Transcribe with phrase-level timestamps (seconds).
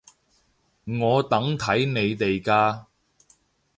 [0.85, 2.85] 我等睇你哋㗎